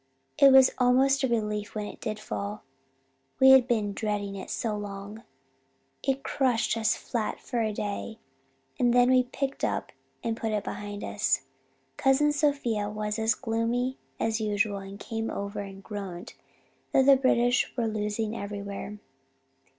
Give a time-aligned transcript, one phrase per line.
[0.39, 2.63] It was almost a relief when it did fall,
[3.39, 5.21] we had been dreading it so long.
[6.01, 8.17] It crushed us flat for a day
[8.79, 9.91] and then we picked up
[10.23, 11.41] and put it behind us.
[11.97, 16.33] Cousin Sophia was as gloomy as usual and came over and groaned
[16.93, 18.97] that the British were losing everywhere.